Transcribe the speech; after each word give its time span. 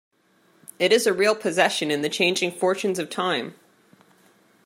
It 0.79 0.91
is 0.91 1.05
a 1.05 1.13
real 1.13 1.35
possession 1.35 1.91
in 1.91 2.01
the 2.01 2.09
changing 2.09 2.53
fortunes 2.53 2.97
of 2.97 3.07
time. 3.11 3.53